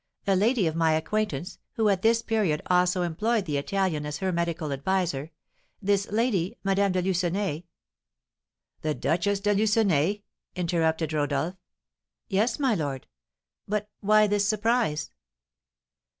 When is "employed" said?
3.03-3.45